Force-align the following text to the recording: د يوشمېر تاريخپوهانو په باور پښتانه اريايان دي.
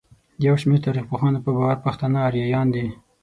د 0.39 0.41
يوشمېر 0.49 0.79
تاريخپوهانو 0.87 1.43
په 1.45 1.49
باور 1.55 1.77
پښتانه 1.85 2.17
اريايان 2.27 2.67
دي. 2.75 2.85